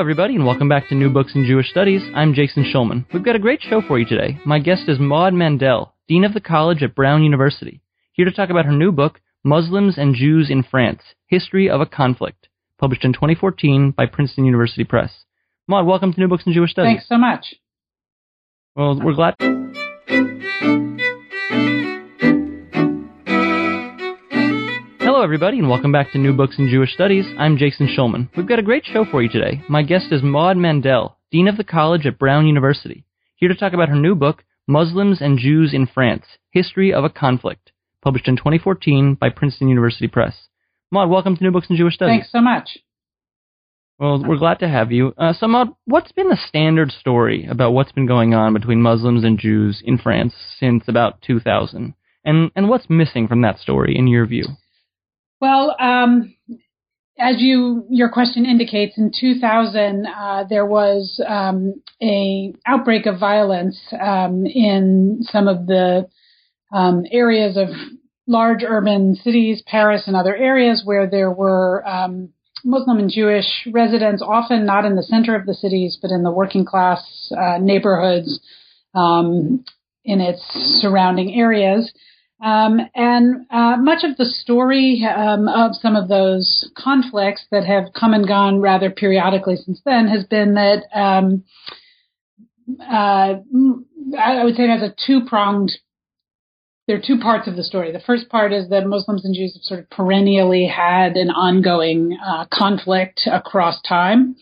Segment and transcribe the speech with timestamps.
[0.00, 2.00] Everybody, and welcome back to New Books in Jewish Studies.
[2.14, 3.04] I'm Jason Schulman.
[3.12, 4.40] We've got a great show for you today.
[4.46, 7.82] My guest is Maud Mandel, Dean of the College at Brown University,
[8.12, 11.86] here to talk about her new book, Muslims and Jews in France History of a
[11.86, 15.12] Conflict, published in 2014 by Princeton University Press.
[15.68, 16.92] Maud, welcome to New Books in Jewish Studies.
[16.92, 17.54] Thanks so much.
[18.74, 19.34] Well, we're glad.
[25.20, 27.26] Hello, everybody, and welcome back to New Books in Jewish Studies.
[27.38, 28.30] I'm Jason Schulman.
[28.34, 29.62] We've got a great show for you today.
[29.68, 33.04] My guest is Maud Mandel, Dean of the College at Brown University,
[33.36, 37.10] here to talk about her new book, Muslims and Jews in France History of a
[37.10, 40.48] Conflict, published in 2014 by Princeton University Press.
[40.90, 42.20] Maud, welcome to New Books in Jewish Studies.
[42.20, 42.78] Thanks so much.
[43.98, 45.12] Well, we're glad to have you.
[45.18, 49.22] Uh, so, Maud, what's been the standard story about what's been going on between Muslims
[49.22, 51.92] and Jews in France since about 2000?
[52.24, 54.46] And, and what's missing from that story, in your view?
[55.40, 56.34] Well, um,
[57.18, 63.78] as you your question indicates, in 2000 uh, there was um, a outbreak of violence
[63.98, 66.08] um, in some of the
[66.72, 67.68] um, areas of
[68.26, 72.30] large urban cities, Paris and other areas, where there were um,
[72.64, 76.30] Muslim and Jewish residents, often not in the center of the cities, but in the
[76.30, 78.40] working class uh, neighborhoods
[78.94, 79.64] um,
[80.04, 80.42] in its
[80.80, 81.92] surrounding areas.
[82.42, 87.92] Um, and uh, much of the story um, of some of those conflicts that have
[87.92, 91.44] come and gone rather periodically since then has been that um,
[92.80, 93.34] uh,
[94.18, 95.72] I would say it has a two pronged.
[96.86, 97.92] There are two parts of the story.
[97.92, 102.18] The first part is that Muslims and Jews have sort of perennially had an ongoing
[102.24, 104.34] uh, conflict across time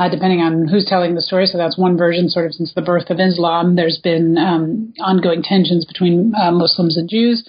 [0.00, 1.46] uh, depending on who's telling the story.
[1.46, 3.76] So that's one version, sort of since the birth of Islam.
[3.76, 7.46] There's been um, ongoing tensions between uh, Muslims and Jews.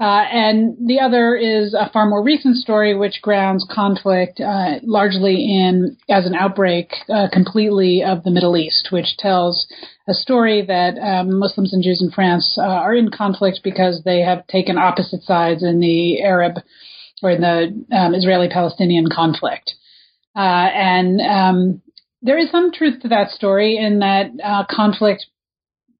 [0.00, 5.36] Uh, and the other is a far more recent story, which grounds conflict uh, largely
[5.36, 9.68] in as an outbreak uh, completely of the Middle East, which tells
[10.08, 14.18] a story that um, Muslims and Jews in France uh, are in conflict because they
[14.18, 16.54] have taken opposite sides in the Arab
[17.22, 19.74] or in the um, Israeli-Palestinian conflict.
[20.36, 21.82] Uh, and um,
[22.22, 25.26] there is some truth to that story in that uh, conflict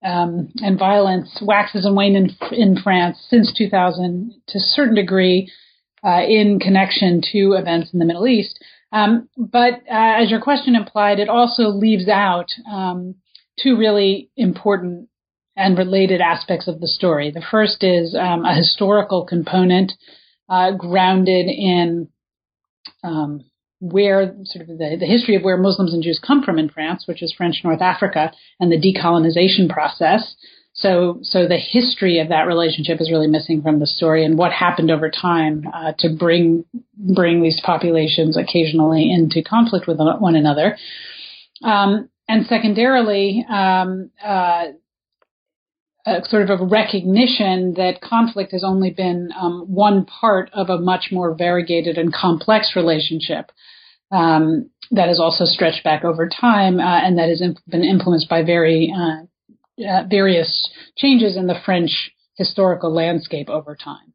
[0.04, 5.50] um, and violence waxes and wanes in, in, France since 2000 to a certain degree
[6.04, 8.62] uh, in connection to events in the Middle East.
[8.92, 13.14] Um, but uh, as your question implied, it also leaves out um,
[13.58, 15.08] two really important
[15.56, 17.30] and related aspects of the story.
[17.30, 19.92] The first is um, a historical component
[20.48, 22.08] uh, grounded in
[23.02, 23.44] um,
[23.92, 27.04] where sort of the, the history of where Muslims and Jews come from in France,
[27.06, 30.34] which is French North Africa, and the decolonization process.
[30.72, 34.52] So, so the history of that relationship is really missing from the story, and what
[34.52, 36.64] happened over time uh, to bring
[37.14, 40.76] bring these populations occasionally into conflict with one another.
[41.62, 44.64] Um, and secondarily, um, uh,
[46.24, 51.08] sort of a recognition that conflict has only been um, one part of a much
[51.12, 53.50] more variegated and complex relationship
[54.14, 58.28] um, that has also stretched back over time uh, and that has imp- been influenced
[58.28, 59.24] by very uh,
[59.82, 64.12] uh, various changes in the French historical landscape over time.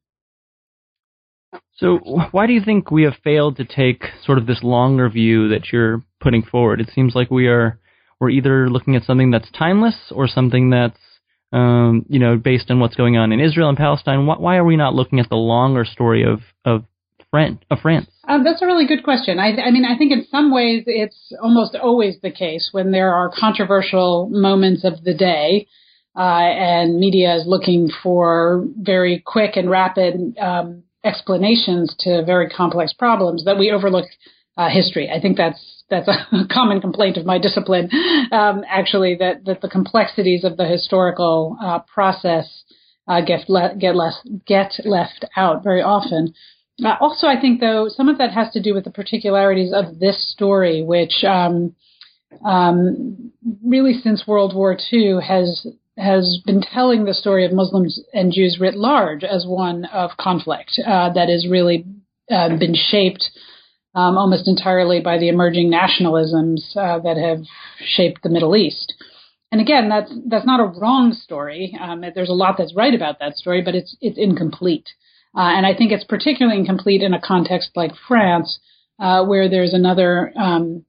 [1.75, 1.97] So,
[2.31, 5.71] why do you think we have failed to take sort of this longer view that
[5.71, 6.81] you're putting forward?
[6.81, 7.79] It seems like we are
[8.19, 10.99] we're either looking at something that's timeless or something that's
[11.51, 14.25] um, you know based on what's going on in Israel and Palestine.
[14.25, 16.83] Why, why are we not looking at the longer story of of
[17.31, 17.59] France?
[17.69, 18.07] Of France?
[18.27, 19.39] Um, that's a really good question.
[19.39, 23.13] I, I, mean, I think in some ways it's almost always the case when there
[23.13, 25.67] are controversial moments of the day,
[26.15, 32.93] uh, and media is looking for very quick and rapid um, explanations to very complex
[32.93, 34.05] problems that we overlook
[34.57, 35.09] uh, history.
[35.09, 37.89] I think that's that's a common complaint of my discipline,
[38.31, 42.63] um, actually, that that the complexities of the historical uh, process
[43.07, 46.33] uh, get le- get less get left out very often.
[46.83, 49.99] Uh, also, I think though some of that has to do with the particularities of
[49.99, 51.75] this story, which um,
[52.45, 53.31] um,
[53.63, 55.67] really since World War II has
[55.97, 60.79] has been telling the story of Muslims and Jews writ large as one of conflict
[60.87, 61.85] uh, that has really
[62.31, 63.29] uh, been shaped
[63.95, 67.43] um, almost entirely by the emerging nationalisms uh, that have
[67.83, 68.93] shaped the Middle East.
[69.51, 71.77] And again, that's that's not a wrong story.
[71.81, 74.87] Um, there's a lot that's right about that story, but it's it's incomplete.
[75.35, 78.59] Uh, and I think it's particularly incomplete in a context like France,
[78.99, 80.85] uh, where there's another um,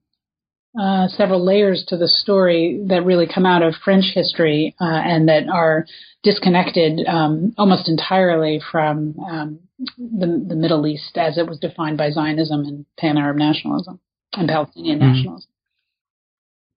[0.79, 5.29] uh, several layers to the story that really come out of French history uh, and
[5.29, 5.85] that are
[6.23, 9.59] disconnected um, almost entirely from um,
[9.99, 13.99] the, the, Middle East as it was defined by Zionism and Pan Arab nationalism
[14.35, 15.13] and Palestinian mm-hmm.
[15.13, 15.51] nationalism.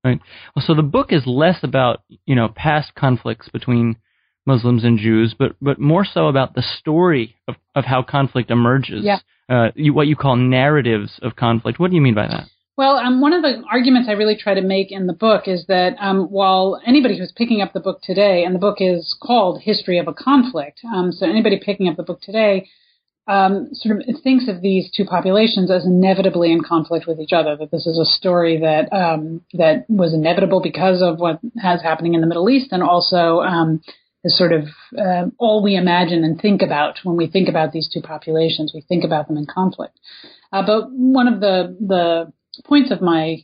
[0.04, 0.20] Right.
[0.56, 3.98] Well, so the book is less about you know past conflicts between
[4.46, 9.04] Muslims and Jews, but but more so about the story of, of how conflict emerges.
[9.04, 9.20] Yeah.
[9.50, 11.80] Uh, you, what you call narratives of conflict.
[11.80, 12.48] What do you mean by that?
[12.76, 15.66] Well, um, one of the arguments I really try to make in the book is
[15.68, 19.62] that um, while anybody who's picking up the book today, and the book is called
[19.62, 22.68] History of a Conflict, um, so anybody picking up the book today
[23.28, 27.56] um, sort of thinks of these two populations as inevitably in conflict with each other.
[27.56, 32.16] That this is a story that um, that was inevitable because of what has happening
[32.16, 33.82] in the Middle East, and also um,
[34.24, 34.68] is sort of
[34.98, 38.72] uh, all we imagine and think about when we think about these two populations.
[38.74, 40.00] We think about them in conflict.
[40.52, 42.32] Uh, but one of the the
[42.66, 43.44] points of my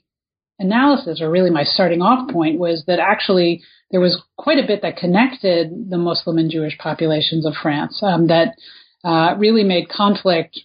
[0.60, 4.82] analysis, or really my starting off point, was that actually there was quite a bit
[4.82, 8.56] that connected the Muslim and Jewish populations of France um, that
[9.04, 10.60] uh, really made conflict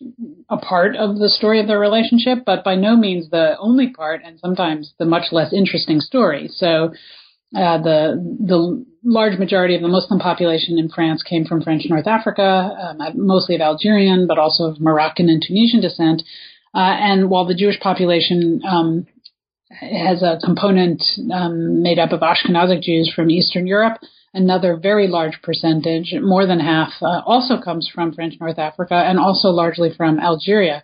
[0.50, 4.20] a part of the story of their relationship, but by no means the only part,
[4.24, 6.48] and sometimes the much less interesting story.
[6.48, 6.92] So.
[7.54, 12.06] Uh, the the large majority of the Muslim population in France came from French North
[12.06, 12.42] Africa,
[12.80, 16.22] um, mostly of Algerian, but also of Moroccan and Tunisian descent.
[16.74, 19.06] Uh, and while the Jewish population um,
[19.70, 21.02] has a component
[21.32, 23.98] um, made up of Ashkenazic Jews from Eastern Europe,
[24.32, 29.18] another very large percentage, more than half, uh, also comes from French North Africa and
[29.18, 30.82] also largely from Algeria.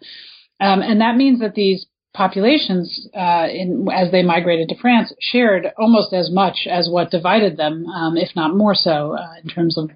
[0.61, 5.67] Um, and that means that these populations, uh, in, as they migrated to France, shared
[5.79, 9.79] almost as much as what divided them, um, if not more so, uh, in terms
[9.79, 9.91] of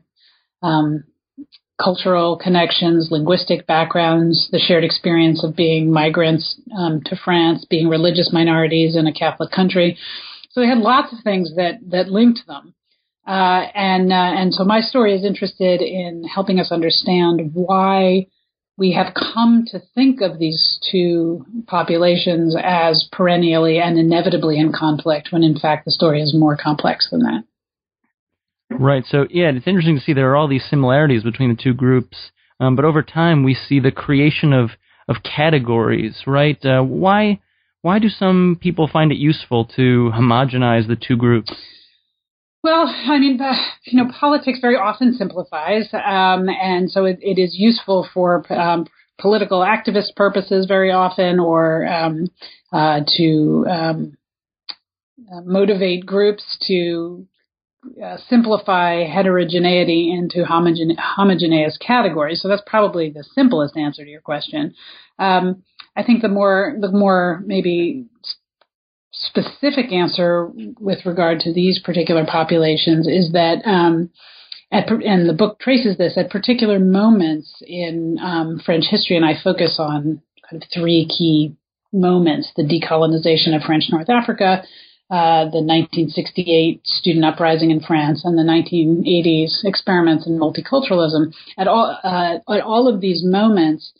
[0.62, 1.04] um,
[1.82, 8.30] cultural connections, linguistic backgrounds, the shared experience of being migrants um, to France, being religious
[8.32, 9.98] minorities in a Catholic country.
[10.50, 12.74] So they had lots of things that that linked them.
[13.26, 18.26] Uh, and uh, and so my story is interested in helping us understand why
[18.76, 25.28] we have come to think of these two populations as perennially and inevitably in conflict,
[25.30, 27.44] when in fact the story is more complex than that.
[28.70, 29.04] Right.
[29.06, 32.32] So yeah, it's interesting to see there are all these similarities between the two groups,
[32.58, 34.70] um, but over time we see the creation of
[35.06, 36.22] of categories.
[36.26, 36.58] Right.
[36.64, 37.40] Uh, why
[37.82, 41.52] why do some people find it useful to homogenize the two groups?
[42.64, 43.38] Well, I mean,
[43.84, 48.86] you know, politics very often simplifies, um, and so it, it is useful for um,
[49.20, 52.26] political activist purposes very often, or um,
[52.72, 54.16] uh, to um,
[55.30, 57.26] uh, motivate groups to
[58.02, 62.40] uh, simplify heterogeneity into homogene- homogeneous categories.
[62.40, 64.74] So that's probably the simplest answer to your question.
[65.18, 65.64] Um,
[65.96, 68.06] I think the more the more maybe
[69.14, 73.62] specific answer with regard to these particular populations is that.
[73.64, 74.10] Um,
[74.72, 79.34] at, and the book traces this at particular moments in um, French history, and I
[79.40, 80.20] focus on
[80.50, 81.54] kind of three key
[81.92, 84.64] moments: the decolonization of French North Africa,
[85.10, 91.32] uh, the 1968 student uprising in France and the 1980s experiments in multiculturalism.
[91.58, 93.92] At all, uh, at all of these moments,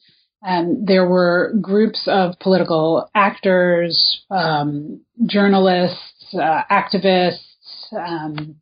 [0.45, 8.57] um, there were groups of political actors, um, journalists, uh, activists, um,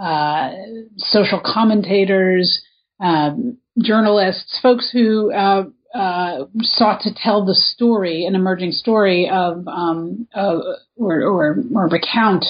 [0.00, 0.50] uh,
[0.96, 2.60] social commentators,
[2.98, 5.64] um, journalists, folks who uh,
[5.94, 10.76] uh, sought to tell the story, an emerging story of, um, or,
[11.22, 12.44] or, or, recount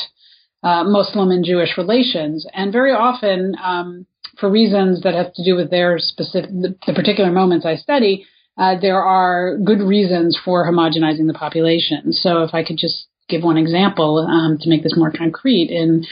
[0.62, 4.06] uh, Muslim and Jewish relations, and very often, um,
[4.38, 8.24] for reasons that have to do with their specific, the, the particular moments I study,
[8.58, 12.12] uh, there are good reasons for homogenizing the population.
[12.12, 16.04] So, if I could just give one example um, to make this more concrete, in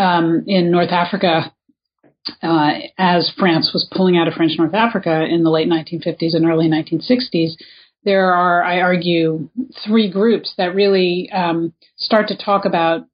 [0.00, 1.52] um, in North Africa,
[2.42, 6.46] uh, as France was pulling out of French North Africa in the late 1950s and
[6.46, 7.52] early 1960s,
[8.04, 9.48] there are, I argue,
[9.86, 13.06] three groups that really um, start to talk about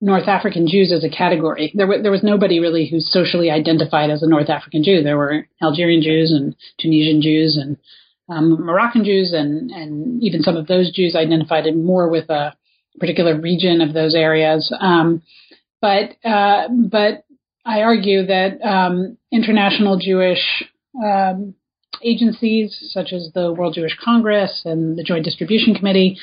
[0.00, 1.72] North African Jews as a category.
[1.74, 5.02] There, w- there was nobody really who socially identified as a North African Jew.
[5.02, 7.76] There were Algerian Jews and Tunisian Jews and
[8.32, 12.54] um, Moroccan Jews, and, and even some of those Jews identified more with a
[12.98, 14.74] particular region of those areas.
[14.80, 15.22] Um,
[15.80, 17.24] but uh, but
[17.64, 20.64] I argue that um, international Jewish
[21.02, 21.54] um,
[22.02, 26.18] agencies such as the World Jewish Congress and the Joint Distribution Committee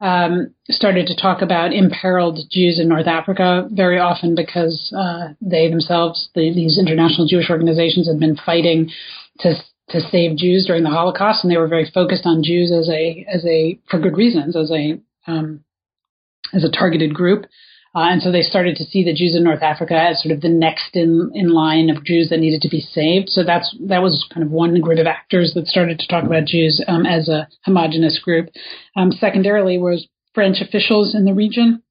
[0.00, 5.68] um, started to talk about imperiled Jews in North Africa very often because uh, they
[5.68, 8.90] themselves, the, these international Jewish organizations, had been fighting
[9.40, 9.54] to
[9.90, 13.26] to save Jews during the Holocaust, and they were very focused on Jews as a
[13.28, 15.64] as a for good reasons as a um,
[16.52, 17.46] as a targeted group.
[17.96, 20.40] Uh, and so they started to see the Jews in North Africa as sort of
[20.40, 23.28] the next in, in line of Jews that needed to be saved.
[23.28, 26.46] So that's that was kind of one group of actors that started to talk about
[26.46, 28.48] Jews um, as a homogenous group.
[28.96, 31.82] Um, secondarily was French officials in the region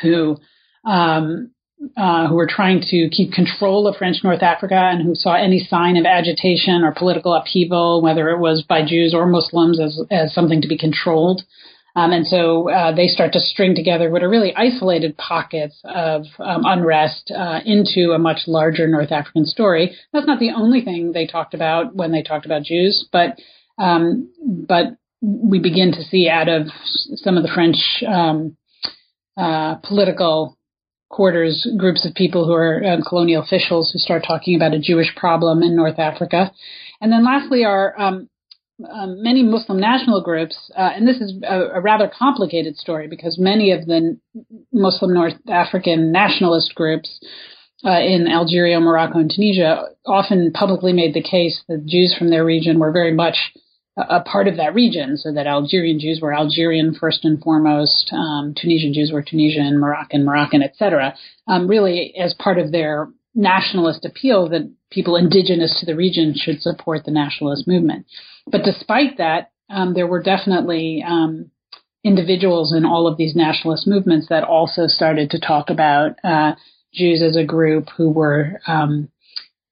[0.00, 0.38] who
[0.86, 1.50] um,
[1.96, 5.58] uh, who were trying to keep control of French North Africa and who saw any
[5.58, 10.34] sign of agitation or political upheaval, whether it was by Jews or Muslims, as as
[10.34, 11.42] something to be controlled.
[11.94, 16.24] Um, and so uh, they start to string together what are really isolated pockets of
[16.38, 19.94] um, unrest uh, into a much larger North African story.
[20.12, 23.38] That's not the only thing they talked about when they talked about Jews, but
[23.78, 26.68] um, but we begin to see out of
[27.14, 28.56] some of the French um,
[29.36, 30.58] uh, political
[31.12, 35.14] quarters groups of people who are uh, colonial officials who start talking about a Jewish
[35.14, 36.50] problem in North Africa.
[37.00, 38.28] And then lastly, are um,
[38.90, 43.38] um, many Muslim national groups, uh, and this is a, a, rather complicated story because
[43.38, 44.18] many of the
[44.72, 47.20] Muslim North African nationalist groups
[47.84, 52.44] uh, in Algeria, Morocco, and Tunisia often publicly made the case that Jews from their
[52.44, 53.36] region were very much
[53.96, 58.54] a, part of that region, so that Algerian Jews were Algerian first and foremost, um,
[58.56, 61.14] Tunisian Jews were Tunisian, Moroccan, Moroccan, etc.
[61.46, 66.60] Um, really, as part of their nationalist appeal that people indigenous to the region should
[66.60, 68.06] support the nationalist movement.
[68.46, 71.50] But despite that, um, there were definitely um,
[72.04, 76.52] individuals in all of these nationalist movements that also started to talk about uh,
[76.92, 79.08] Jews as a group who were um,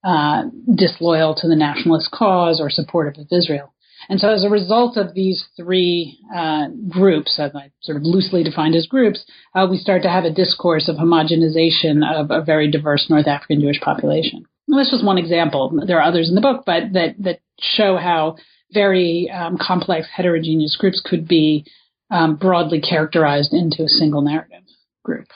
[0.02, 3.72] uh, disloyal to the nationalist cause or supportive of Israel.
[4.08, 8.42] And so, as a result of these three uh, groups, as I sort of loosely
[8.42, 12.70] defined as groups, uh, we start to have a discourse of homogenization of a very
[12.70, 14.44] diverse North African Jewish population.
[14.66, 15.82] Well, that's just one example.
[15.86, 18.36] There are others in the book, but that that show how
[18.72, 21.66] very um, complex, heterogeneous groups could be
[22.10, 24.62] um, broadly characterized into a single narrative
[25.04, 25.28] group.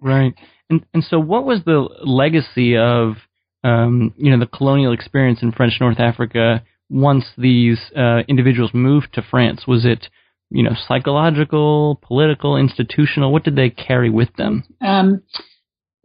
[0.00, 0.34] Right.
[0.70, 3.16] And and so, what was the legacy of
[3.64, 9.12] um, you know the colonial experience in French North Africa once these uh, individuals moved
[9.14, 9.66] to France?
[9.66, 10.08] Was it
[10.50, 13.32] you know psychological, political, institutional?
[13.32, 14.64] What did they carry with them?
[14.80, 15.22] Um,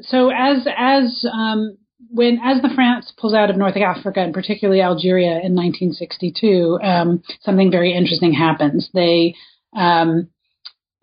[0.01, 1.77] so as as um,
[2.09, 7.23] when as the France pulls out of North Africa and particularly Algeria in 1962, um,
[7.41, 8.89] something very interesting happens.
[8.93, 9.35] They
[9.75, 10.29] um,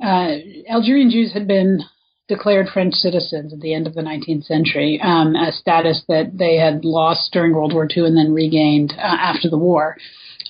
[0.02, 0.36] uh,
[0.68, 1.80] Algerian Jews had been
[2.30, 6.56] declared French citizens at the end of the 19th century, um, a status that they
[6.56, 9.96] had lost during World War II and then regained uh, after the war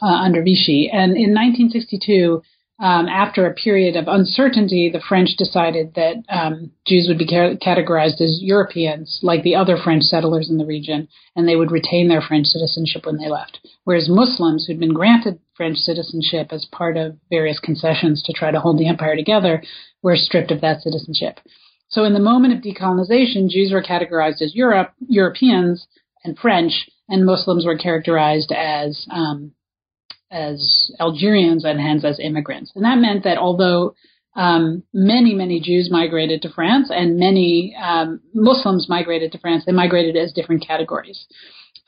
[0.02, 0.90] uh, under Vichy.
[0.92, 2.42] And in 1962,
[2.80, 7.56] um, after a period of uncertainty, the French decided that um, Jews would be ca-
[7.56, 11.06] categorized as Europeans, like the other French settlers in the region,
[11.36, 13.58] and they would retain their French citizenship when they left.
[13.84, 18.60] Whereas Muslims, who'd been granted French citizenship as part of various concessions to try to
[18.60, 19.62] hold the empire together,
[20.02, 21.38] were stripped of that citizenship.
[21.90, 25.86] So, in the moment of decolonization, Jews were categorized as Europe, Europeans,
[26.24, 29.52] and French, and Muslims were characterized as um,
[30.30, 32.72] as Algerians and hence as immigrants.
[32.74, 33.94] And that meant that although
[34.36, 39.72] um, many, many Jews migrated to France and many um, Muslims migrated to France, they
[39.72, 41.26] migrated as different categories.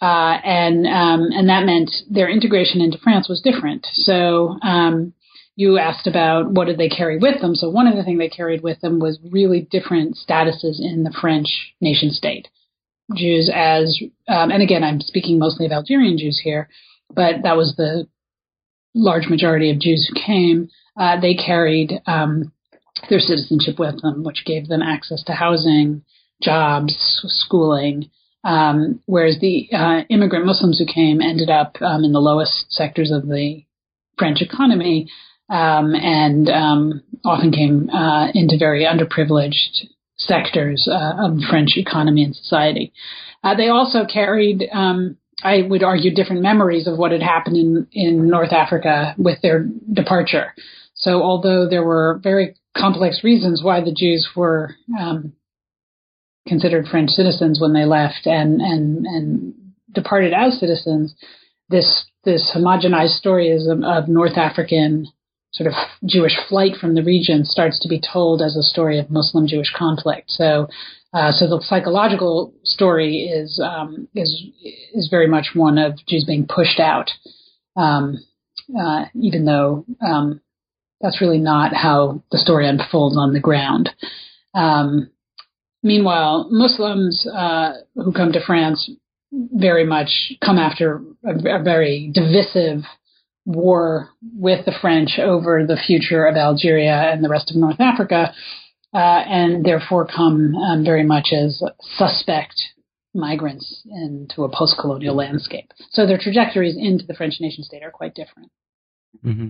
[0.01, 3.87] Uh, and um, and that meant their integration into France was different.
[3.93, 5.13] So um,
[5.57, 7.55] you asked about what did they carry with them.
[7.55, 11.15] So one of the things they carried with them was really different statuses in the
[11.21, 12.49] French nation state.
[13.15, 16.69] Jews as, um, and again, I'm speaking mostly of Algerian Jews here,
[17.15, 18.07] but that was the
[18.95, 20.69] large majority of Jews who came,
[20.99, 22.53] uh, they carried um,
[23.11, 26.03] their citizenship with them, which gave them access to housing,
[26.43, 26.95] jobs,
[27.25, 28.11] schooling.
[28.45, 33.11] Um, whereas the uh, immigrant Muslims who came ended up um, in the lowest sectors
[33.11, 33.65] of the
[34.19, 35.09] French economy
[35.49, 42.25] um, and um, often came uh, into very underprivileged sectors uh, of the French economy
[42.25, 42.93] and society.
[43.43, 47.87] Uh, they also carried um, I would argue different memories of what had happened in,
[47.93, 50.55] in North Africa with their departure.
[50.95, 55.33] So although there were very complex reasons why the Jews were um,
[56.47, 59.55] considered French citizens when they left and, and, and
[59.93, 61.15] departed as citizens,
[61.69, 65.07] this this homogenized story of, of North African
[65.53, 69.11] sort of Jewish flight from the region starts to be told as a story of
[69.11, 70.31] Muslim Jewish conflict.
[70.31, 70.69] So
[71.15, 74.31] Uh, so the psychological story is um, is
[74.95, 77.11] is very much one of Jews being pushed out,
[77.77, 78.17] um,
[78.83, 80.41] uh, even though um,
[81.03, 83.91] that's really not how the story unfolds on the ground.
[84.55, 85.11] Um,
[85.83, 88.91] meanwhile, Muslims uh, who come to France
[89.53, 92.85] very much come after a, a very divisive
[93.45, 98.33] war with the French over the future of Algeria and the rest of North Africa
[98.95, 101.63] uh, and therefore come um, very much as
[101.97, 102.55] suspect
[103.15, 105.71] migrants into a post-colonial landscape.
[105.91, 108.51] So their trajectories into the French nation state are quite different.
[109.25, 109.49] Mm-hmm.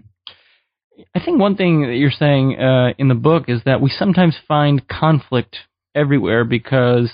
[1.14, 4.37] I think one thing that you're saying uh, in the book is that we sometimes
[4.46, 5.56] find conflict
[5.94, 7.11] everywhere because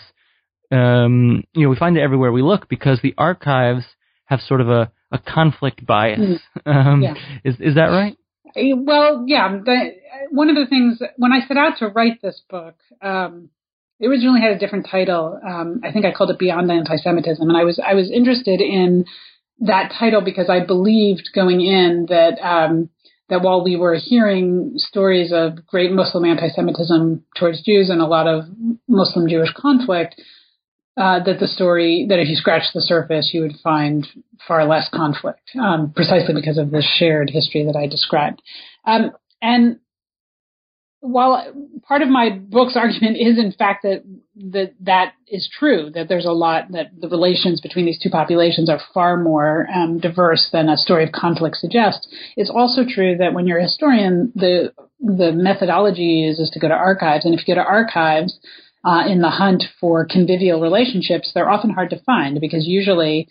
[0.72, 3.84] um, you know we find it everywhere we look because the archives
[4.26, 6.20] have sort of a, a conflict bias.
[6.20, 6.38] Mm.
[6.66, 7.14] Um, yeah.
[7.44, 8.16] Is is that right?
[8.54, 9.58] Well, yeah.
[9.64, 9.92] The,
[10.30, 13.48] one of the things when I set out to write this book, um,
[14.00, 15.40] it originally had a different title.
[15.46, 19.06] Um, I think I called it Beyond Anti-Semitism, and I was I was interested in
[19.60, 22.90] that title because I believed going in that um,
[23.28, 28.26] that while we were hearing stories of great Muslim anti-Semitism towards Jews and a lot
[28.26, 28.44] of
[28.88, 30.20] Muslim-Jewish conflict,
[30.98, 34.06] uh, that the story that if you scratch the surface, you would find
[34.46, 38.42] far less conflict, um, precisely because of the shared history that I described.
[38.84, 39.78] Um, and
[41.00, 41.52] while
[41.86, 44.02] part of my book's argument is in fact that
[44.50, 48.68] that that is true, that there's a lot that the relations between these two populations
[48.68, 52.08] are far more um, diverse than a story of conflict suggests.
[52.36, 56.58] It's also true that when you're a historian, the the methodology you use is to
[56.58, 58.38] go to archives, and if you go to archives,
[58.84, 63.28] uh, in the hunt for convivial relationships, they're often hard to find because usually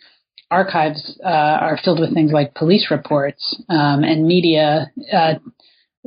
[0.51, 4.91] archives uh, are filled with things like police reports um, and media.
[5.11, 5.35] Uh,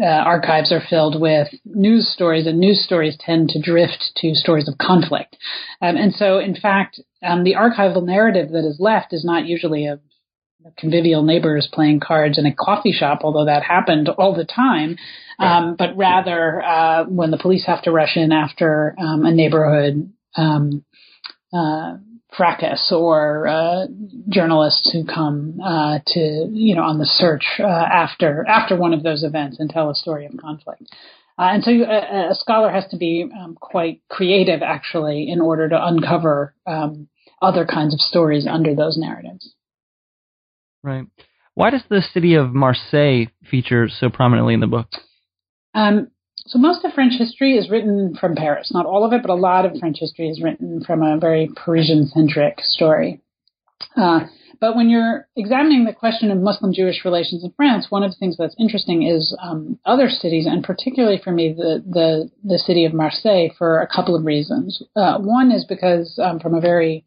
[0.00, 4.66] uh, archives are filled with news stories, and news stories tend to drift to stories
[4.66, 5.36] of conflict.
[5.82, 9.86] Um, and so, in fact, um, the archival narrative that is left is not usually
[9.86, 10.00] of
[10.76, 14.96] convivial neighbors playing cards in a coffee shop, although that happened all the time
[15.40, 20.12] um, but rather uh, when the police have to rush in after um, a neighborhood
[20.36, 20.84] um,
[21.52, 21.96] uh,
[22.36, 23.86] fracas or uh,
[24.28, 29.02] journalists who come uh, to you know on the search uh, after after one of
[29.02, 30.82] those events and tell a story of conflict.
[31.38, 35.70] Uh, and so a, a, scholar has to be um, quite creative, actually, in order
[35.70, 37.08] to uncover um,
[37.40, 39.54] other kinds of stories under those narratives.
[40.82, 41.06] Right.
[41.54, 44.88] Why does the city of Marseille feature so prominently in the book?
[45.74, 46.10] Um,
[46.46, 48.70] so most of French history is written from Paris.
[48.72, 51.50] Not all of it, but a lot of French history is written from a very
[51.54, 53.20] Parisian-centric story.
[53.96, 54.20] Uh,
[54.60, 58.36] but when you're examining the question of Muslim-Jewish relations in France, one of the things
[58.36, 62.92] that's interesting is um, other cities, and particularly for me, the, the, the city of
[62.92, 64.82] Marseille, for a couple of reasons.
[64.94, 67.04] Uh, one is because um, from a very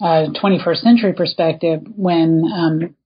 [0.00, 2.96] uh, 21st century perspective, when um,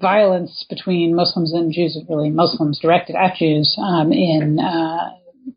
[0.00, 5.10] violence between Muslims and Jews, really Muslims directed at Jews, um, in uh,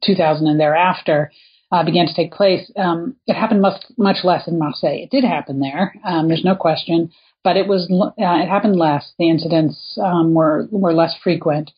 [0.03, 1.31] 2000 and thereafter,
[1.71, 2.71] uh, began to take place.
[2.75, 5.03] Um, it happened much, much less in Marseille.
[5.03, 5.95] It did happen there.
[6.05, 7.11] Um, there's no question,
[7.43, 9.13] but it was uh, it happened less.
[9.17, 11.71] The incidents um, were were less frequent.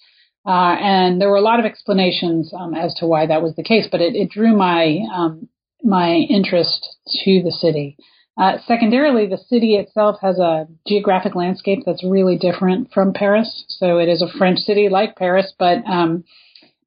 [0.46, 3.64] Uh, and there were a lot of explanations um, as to why that was the
[3.64, 5.48] case, but it, it drew my um,
[5.84, 7.98] my interest to the city.
[8.38, 13.64] Uh, secondarily, the city itself has a geographic landscape that's really different from Paris.
[13.70, 16.26] So it is a French city like Paris, but um,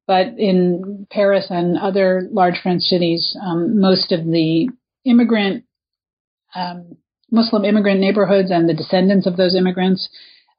[0.05, 4.69] but in Paris and other large French cities, um, most of the
[5.05, 5.65] immigrant
[6.55, 6.97] um,
[7.31, 10.09] Muslim immigrant neighborhoods and the descendants of those immigrants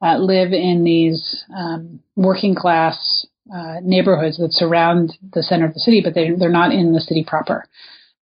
[0.01, 5.79] uh, live in these um, working class uh, neighborhoods that surround the center of the
[5.79, 7.65] city, but they, they're not in the city proper.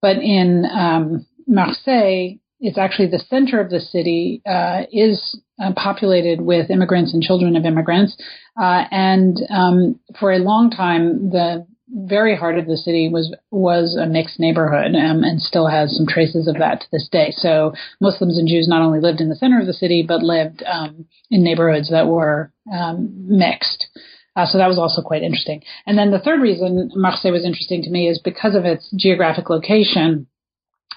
[0.01, 6.41] But in um, Marseille, it's actually the center of the city uh, is uh, populated
[6.41, 8.17] with immigrants and children of immigrants.
[8.59, 13.97] Uh, and um, for a long time, the very heart of the city was was
[13.99, 17.31] a mixed neighborhood um, and still has some traces of that to this day.
[17.31, 20.63] So Muslims and Jews not only lived in the center of the city, but lived
[20.63, 23.87] um, in neighborhoods that were um, mixed.
[24.35, 25.63] Uh, so that was also quite interesting.
[25.87, 29.49] And then the third reason Marseille was interesting to me is because of its geographic
[29.49, 30.27] location.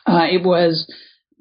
[0.06, 0.92] Uh, it was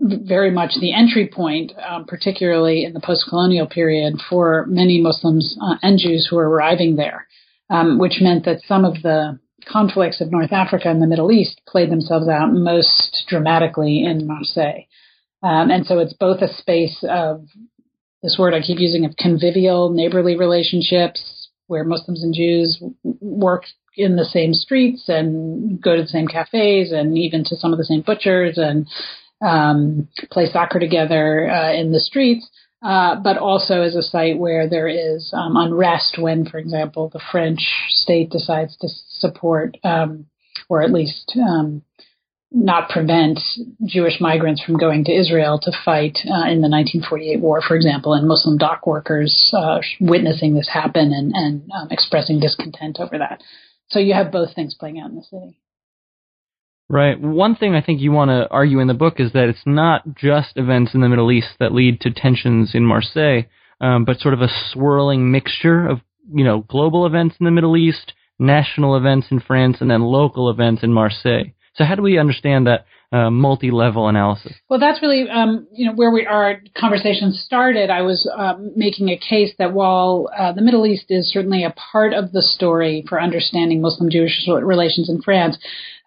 [0.02, 5.76] very much the entry point, um, particularly in the post-colonial period, for many Muslims uh,
[5.84, 7.28] and Jews who were arriving there,
[7.70, 11.62] um, which meant that some of the conflicts of North Africa and the Middle East
[11.68, 14.88] played themselves out most dramatically in Marseille.
[15.44, 17.46] Um, and so it's both a space of
[18.24, 23.64] this word I keep using of convivial, neighborly relationships, where Muslims and Jews work
[23.96, 27.78] in the same streets and go to the same cafes and even to some of
[27.78, 28.88] the same butchers and
[29.42, 32.50] um, play soccer together uh, in the streets.
[32.84, 37.22] Uh, but also as a site where there is um, unrest when, for example, the
[37.32, 38.88] French state decides to
[39.20, 40.26] support um,
[40.68, 41.84] or at least um,
[42.52, 43.40] not prevent
[43.86, 48.14] Jewish migrants from going to Israel to fight uh, in the 1948 war, for example,
[48.14, 53.42] and Muslim dock workers uh, witnessing this happen and, and um, expressing discontent over that.
[53.90, 55.61] So you have both things playing out in the city.
[56.92, 57.18] Right.
[57.18, 60.14] One thing I think you want to argue in the book is that it's not
[60.14, 63.44] just events in the Middle East that lead to tensions in Marseille,
[63.80, 66.02] um, but sort of a swirling mixture of,
[66.34, 70.50] you know, global events in the Middle East, national events in France, and then local
[70.50, 71.54] events in Marseille.
[71.76, 74.54] So how do we understand that uh, multi-level analysis?
[74.70, 77.90] Well, that's really um, you know where we our conversation started.
[77.90, 81.74] I was um, making a case that while uh, the Middle East is certainly a
[81.92, 85.58] part of the story for understanding Muslim-Jewish relations in France,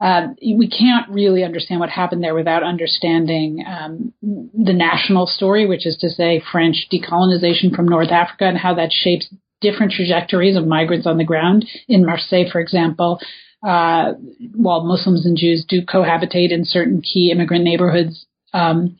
[0.01, 5.87] uh, we can't really understand what happened there without understanding um, the national story, which
[5.87, 9.29] is to say French decolonization from North Africa and how that shapes
[9.61, 11.67] different trajectories of migrants on the ground.
[11.89, 13.19] In Marseille, for example,
[13.65, 14.13] uh,
[14.55, 18.99] while Muslims and Jews do cohabitate in certain key immigrant neighborhoods, um,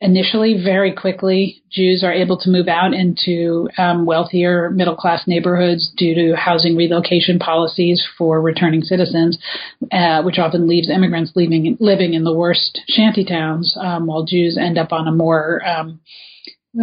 [0.00, 5.92] initially, very quickly, Jews are able to move out into um, wealthier middle class neighborhoods
[5.96, 9.38] due to housing relocation policies for returning citizens,
[9.90, 14.56] uh, which often leaves immigrants leaving, living in the worst shanty towns, um, while Jews
[14.56, 16.00] end up on a more um,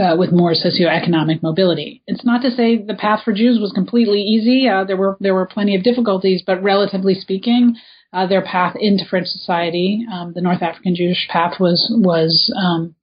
[0.01, 2.01] uh, with more socioeconomic mobility.
[2.07, 4.67] It's not to say the path for Jews was completely easy.
[4.67, 7.75] Uh, there were there were plenty of difficulties, but relatively speaking,
[8.11, 12.95] uh, their path into French society, um, the North African Jewish path, was was um,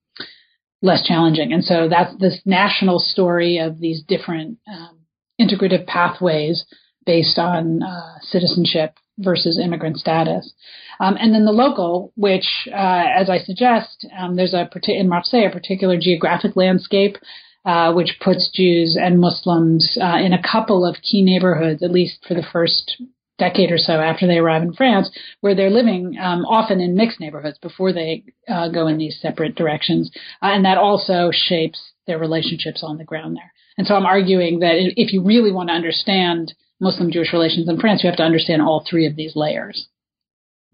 [0.83, 1.53] less challenging.
[1.53, 5.01] And so that's this national story of these different um,
[5.41, 6.65] integrative pathways
[7.07, 10.53] based on uh, citizenship versus immigrant status.
[10.99, 15.47] Um, and then the local, which, uh, as I suggest, um, there's a in Marseille
[15.47, 17.17] a particular geographic landscape
[17.65, 22.25] uh, which puts Jews and Muslims uh, in a couple of key neighborhoods, at least
[22.27, 23.03] for the first
[23.39, 27.21] decade or so after they arrive in France, where they're living um, often in mixed
[27.21, 30.11] neighborhoods before they uh, go in these separate directions,
[30.43, 33.53] uh, and that also shapes their relationships on the ground there.
[33.79, 37.79] And so I'm arguing that if you really want to understand Muslim Jewish relations in
[37.79, 39.89] France, you have to understand all three of these layers.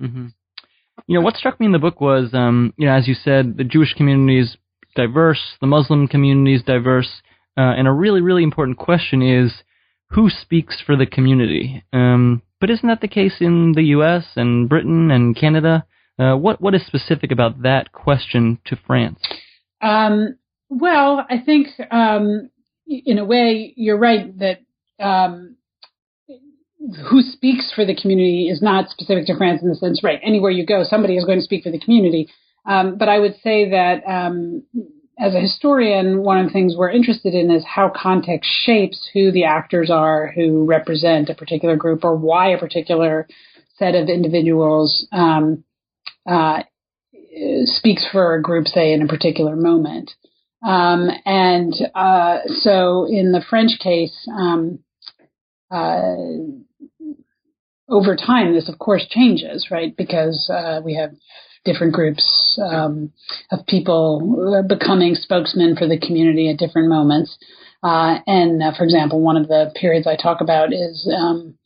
[0.00, 0.28] Mm-hmm.
[1.06, 3.56] You know, what struck me in the book was, um, you know, as you said,
[3.56, 4.56] the Jewish community is
[4.94, 7.22] diverse, the Muslim community is diverse,
[7.56, 9.52] uh, and a really, really important question is
[10.10, 11.84] who speaks for the community?
[11.92, 14.24] Um, but isn't that the case in the U.S.
[14.36, 15.84] and Britain and Canada?
[16.18, 19.20] Uh, what what is specific about that question to France?
[19.82, 20.38] Um,
[20.68, 22.50] well, I think um,
[22.86, 24.60] in a way you're right that
[24.98, 25.56] um,
[26.78, 30.20] who speaks for the community is not specific to France in the sense, right?
[30.22, 32.28] Anywhere you go, somebody is going to speak for the community.
[32.66, 34.62] Um, but I would say that um,
[35.18, 39.32] as a historian, one of the things we're interested in is how context shapes who
[39.32, 43.26] the actors are who represent a particular group or why a particular
[43.78, 45.64] set of individuals um,
[46.28, 46.62] uh,
[47.64, 50.12] speaks for a group, say, in a particular moment.
[50.66, 54.80] Um, and uh, so in the French case, um,
[55.70, 56.16] uh,
[57.88, 59.96] over time, this of course changes, right?
[59.96, 61.12] Because uh, we have
[61.64, 63.12] different groups um,
[63.50, 67.36] of people becoming spokesmen for the community at different moments.
[67.82, 71.58] Uh, and uh, for example, one of the periods I talk about is um,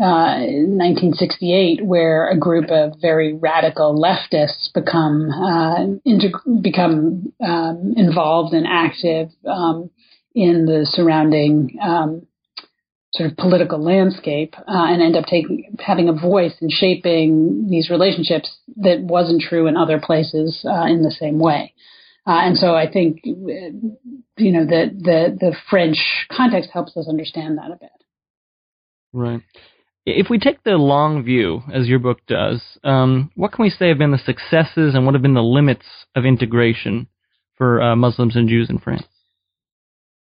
[0.00, 8.54] uh, 1968, where a group of very radical leftists become uh, integ- become um, involved
[8.54, 9.90] and active um,
[10.34, 12.26] in the surrounding um,
[13.14, 17.88] sort of political landscape uh, and end up taking having a voice in shaping these
[17.88, 21.72] relationships that wasn't true in other places uh, in the same way.
[22.26, 25.98] Uh, and so I think you know the the the French
[26.30, 27.90] context helps us understand that a bit.
[29.12, 29.42] Right.
[30.06, 33.88] If we take the long view, as your book does, um, what can we say
[33.88, 37.06] have been the successes and what have been the limits of integration
[37.56, 39.06] for uh, Muslims and Jews in France?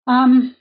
[0.06, 0.56] Um,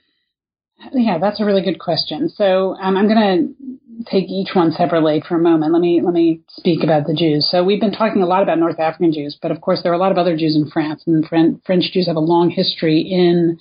[0.93, 2.29] yeah, that's a really good question.
[2.29, 5.73] So um, I'm going to take each one separately for a moment.
[5.73, 7.47] Let me let me speak about the Jews.
[7.49, 9.95] So we've been talking a lot about North African Jews, but of course there are
[9.95, 13.59] a lot of other Jews in France, and French Jews have a long history in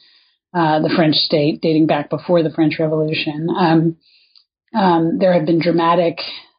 [0.55, 3.49] uh, the French state, dating back before the French Revolution.
[3.57, 3.97] Um,
[4.75, 6.19] um, there have been dramatic.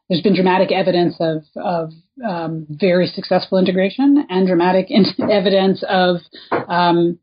[0.10, 1.92] There's been dramatic evidence of of
[2.28, 6.18] um, very successful integration and dramatic in- evidence of
[6.52, 7.20] um,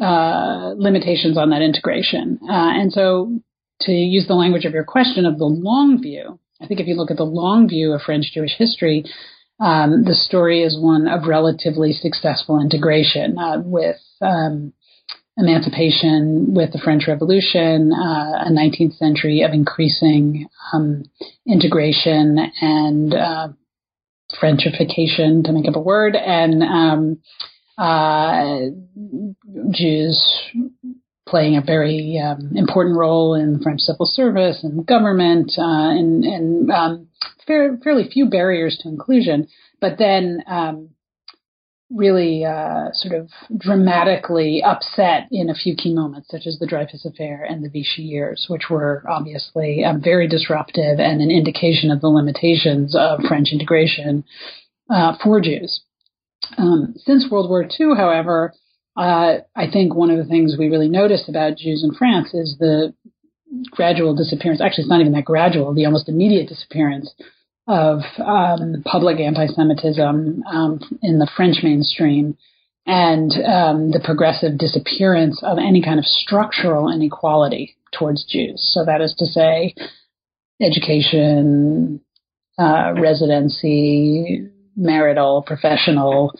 [0.00, 2.38] uh, limitations on that integration.
[2.42, 3.38] Uh, and so,
[3.82, 6.94] to use the language of your question of the long view, I think if you
[6.94, 9.04] look at the long view of French Jewish history,
[9.58, 14.72] um, the story is one of relatively successful integration uh, with um,
[15.36, 21.04] emancipation, with the French Revolution, uh, a 19th century of increasing um,
[21.46, 23.48] integration and uh,
[24.40, 27.18] Frenchification, to make up a word, and um,
[27.80, 28.66] uh,
[29.70, 30.20] Jews
[31.26, 36.70] playing a very um, important role in French civil service and government, uh, and, and
[36.70, 37.08] um,
[37.46, 39.48] fair, fairly few barriers to inclusion.
[39.80, 40.90] But then um,
[41.90, 47.06] really uh, sort of dramatically upset in a few key moments, such as the Dreyfus
[47.06, 52.00] Affair and the Vichy years, which were obviously um, very disruptive and an indication of
[52.00, 54.24] the limitations of French integration
[54.90, 55.80] uh, for Jews.
[56.56, 58.52] Um, since World War II, however,
[58.96, 62.56] uh, I think one of the things we really noticed about Jews in France is
[62.58, 62.94] the
[63.70, 64.60] gradual disappearance.
[64.60, 67.12] Actually, it's not even that gradual, the almost immediate disappearance
[67.66, 72.36] of um, public anti-Semitism um, in the French mainstream
[72.86, 78.68] and um, the progressive disappearance of any kind of structural inequality towards Jews.
[78.72, 79.74] So that is to say,
[80.60, 82.00] education,
[82.58, 84.48] uh, residency,
[84.80, 86.32] marital, professional.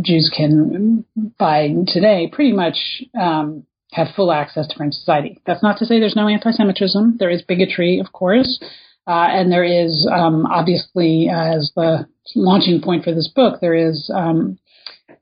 [0.00, 1.04] Jews can,
[1.38, 2.76] by today, pretty much
[3.20, 5.40] um, have full access to French society.
[5.46, 7.16] That's not to say there's no anti-Semitism.
[7.18, 8.62] There is bigotry, of course.
[9.06, 13.74] Uh, and there is um, obviously, uh, as the launching point for this book, there
[13.74, 14.58] is um,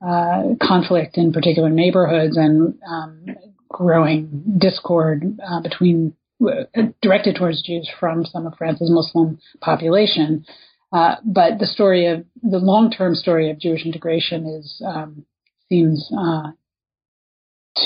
[0.07, 3.25] uh, conflict in particular neighborhoods and um,
[3.69, 6.15] growing discord uh, between
[6.47, 6.65] uh,
[7.01, 10.45] directed towards Jews from some of France's Muslim population.
[10.92, 15.27] Uh, but the story of the long-term story of Jewish integration is um,
[15.68, 16.11] seems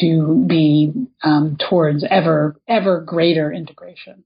[0.00, 4.24] to be um, towards ever ever greater integration.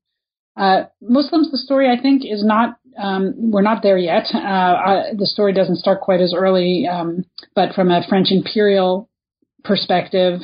[0.56, 2.78] Uh, Muslims, the story I think is not.
[2.98, 4.24] Um, we're not there yet.
[4.32, 9.10] Uh, uh, the story doesn't start quite as early, um, but from a French imperial
[9.64, 10.40] perspective,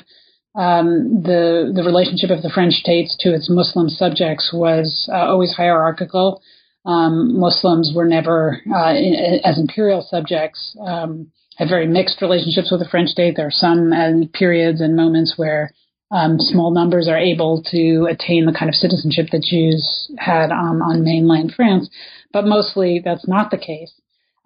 [0.54, 5.52] um, the the relationship of the French states to its Muslim subjects was uh, always
[5.52, 6.42] hierarchical.
[6.84, 12.80] Um, Muslims were never, uh, in, as imperial subjects, um, had very mixed relationships with
[12.80, 13.36] the French state.
[13.36, 13.92] There are some
[14.32, 15.70] periods and moments where
[16.10, 20.82] um, small numbers are able to attain the kind of citizenship that Jews had um,
[20.82, 21.88] on mainland France,
[22.32, 23.92] but mostly that's not the case.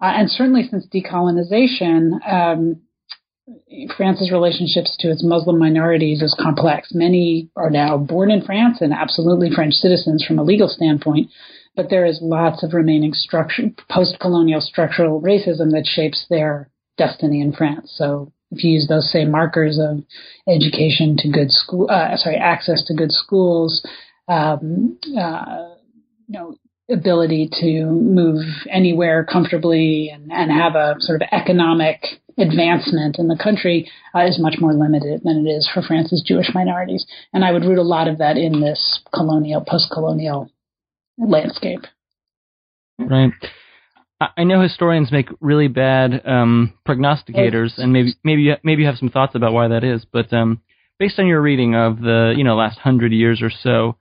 [0.01, 2.81] Uh, and certainly since decolonization, um,
[3.95, 6.89] France's relationships to its Muslim minorities is complex.
[6.93, 11.29] Many are now born in France and absolutely French citizens from a legal standpoint,
[11.77, 17.53] but there is lots of remaining structure, post-colonial structural racism that shapes their destiny in
[17.53, 17.93] France.
[17.95, 20.03] So if you use those same markers of
[20.51, 23.85] education to good school, uh, sorry, access to good schools,
[24.27, 25.75] um, uh,
[26.27, 26.55] you know,
[26.89, 32.01] ability to move anywhere comfortably and, and have a sort of economic
[32.39, 36.49] advancement in the country uh, is much more limited than it is for France's Jewish
[36.55, 37.05] minorities.
[37.33, 40.49] And I would root a lot of that in this colonial, post-colonial
[41.17, 41.81] landscape.
[42.99, 43.31] Right.
[44.19, 49.11] I know historians make really bad um, prognosticators, and maybe maybe maybe you have some
[49.11, 50.05] thoughts about why that is.
[50.11, 50.61] But um,
[50.97, 53.97] based on your reading of the you know last hundred years or so,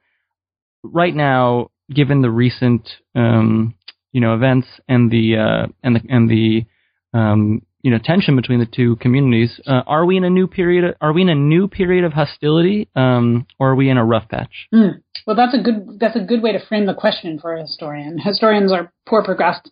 [0.83, 3.75] right now, given the recent um,
[4.13, 6.65] you know events and the uh, and the and the
[7.13, 10.97] um, you know tension between the two communities, uh, are we in a new period?
[11.01, 14.29] Are we in a new period of hostility, um, or are we in a rough
[14.29, 14.67] patch?
[14.75, 15.03] Mm.
[15.25, 18.19] Well, that's a good that's a good way to frame the question for a historian.
[18.19, 19.71] Historians are poor prognosticators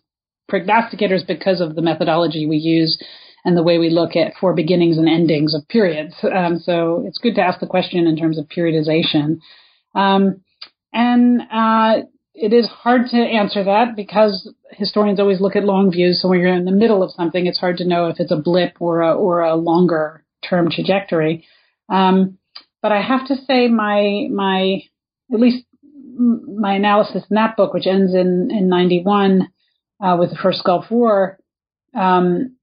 [0.49, 2.97] prognosticators because of the methodology we use
[3.43, 6.13] and the way we look at for beginnings and endings of periods.
[6.23, 9.39] Um, so it's good to ask the question in terms of periodization.
[9.93, 10.41] Um,
[10.93, 16.21] and uh, it is hard to answer that because historians always look at long views.
[16.21, 18.37] So when you're in the middle of something, it's hard to know if it's a
[18.37, 21.45] blip or a, or a longer term trajectory.
[21.87, 22.37] Um,
[22.81, 24.81] but I have to say my my
[25.33, 25.65] at least
[26.17, 29.47] my analysis in that book, which ends in in 91,
[30.03, 31.39] uh, with the first Gulf War
[31.95, 32.57] um,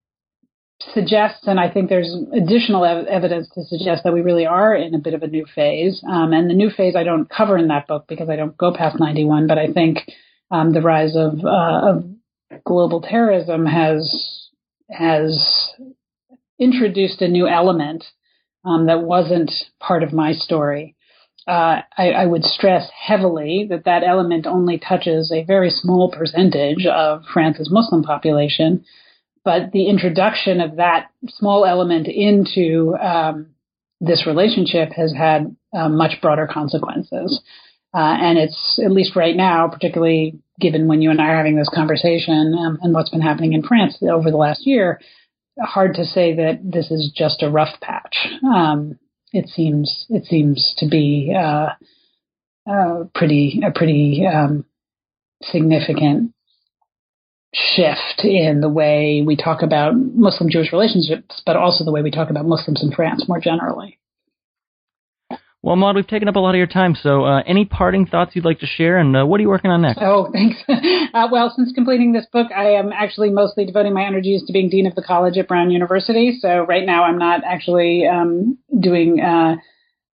[0.95, 4.95] suggests, and I think there's additional ev- evidence to suggest that we really are in
[4.95, 6.03] a bit of a new phase.
[6.09, 8.73] Um, and the new phase I don't cover in that book because I don't go
[8.75, 9.99] past 91, but I think
[10.51, 12.05] um, the rise of, uh, of
[12.65, 14.49] global terrorism has
[14.91, 15.73] has
[16.59, 18.05] introduced a new element
[18.65, 20.95] um, that wasn't part of my story
[21.47, 26.87] uh, I, I, would stress heavily that that element only touches a very small percentage
[26.87, 28.85] of France's Muslim population,
[29.45, 33.55] but the introduction of that small element into um,
[34.01, 37.41] this relationship has had uh, much broader consequences.
[37.95, 41.57] Uh, and it's, at least right now, particularly given when you and I are having
[41.57, 45.01] this conversation um, and what's been happening in France over the last year,
[45.61, 48.17] hard to say that this is just a rough patch.
[48.45, 48.99] Um,
[49.33, 51.71] it seems it seems to be uh,
[52.71, 54.65] uh, pretty a pretty um,
[55.43, 56.35] significant
[57.55, 62.11] shift in the way we talk about Muslim Jewish relationships, but also the way we
[62.11, 63.99] talk about Muslims in France more generally.
[65.65, 68.33] Well, Maud, we've taken up a lot of your time, so uh, any parting thoughts
[68.35, 70.01] you'd like to share, and uh, what are you working on next?
[70.03, 70.57] Oh, thanks.
[71.15, 74.69] uh, well, since completing this book, I am actually mostly devoting my energies to being
[74.69, 76.37] dean of the college at Brown University.
[76.41, 79.55] So right now, I'm not actually um, doing uh,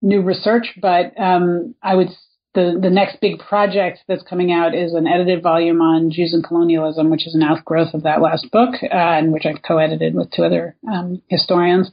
[0.03, 2.09] new research, but um, I would
[2.55, 6.43] the the next big project that's coming out is an edited volume on Jews and
[6.43, 10.31] colonialism, which is an outgrowth of that last book, uh, and which I've co-edited with
[10.31, 11.91] two other um, historians.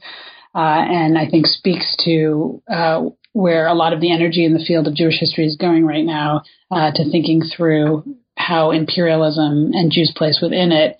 [0.54, 3.02] Uh, and I think speaks to uh,
[3.34, 6.04] where a lot of the energy in the field of Jewish history is going right
[6.04, 6.40] now
[6.70, 10.96] uh, to thinking through how imperialism and Jews' place within it,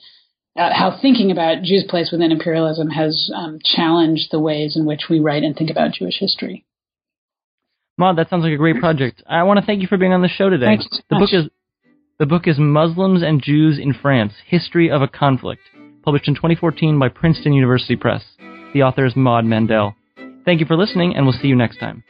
[0.58, 5.04] uh, how thinking about Jews' place within imperialism has um, challenged the ways in which
[5.08, 6.65] we write and think about Jewish history.
[7.98, 9.22] Maud, that sounds like a great project.
[9.28, 10.78] I want to thank you for being on the show today.
[10.80, 11.48] So the book is
[12.18, 15.62] the book is Muslims and Jews in France: History of a Conflict,
[16.02, 18.22] published in 2014 by Princeton University Press.
[18.74, 19.96] The author is Maud Mandel.
[20.44, 22.04] Thank you for listening, and we'll see you next time.